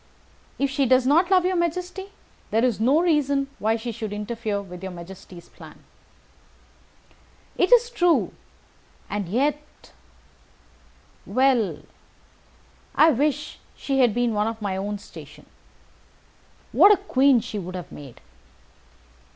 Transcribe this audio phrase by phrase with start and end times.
[0.57, 2.07] If she does not love your majesty,
[2.49, 5.83] there is no reason why she should interfere with your majesty's plan."
[7.55, 8.33] "It is true.
[9.11, 9.91] And yet
[11.27, 11.83] Well,
[12.95, 15.45] I wish she had been of my own station.
[16.71, 18.21] What a queen she would have made!"